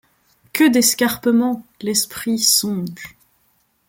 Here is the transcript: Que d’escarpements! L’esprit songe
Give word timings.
Que 0.51 0.67
d’escarpements! 0.67 1.63
L’esprit 1.81 2.39
songe 2.39 3.15